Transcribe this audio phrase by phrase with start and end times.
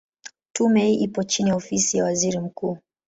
[0.53, 2.77] Tume hii ipo chini ya Ofisi ya Waziri Mkuu.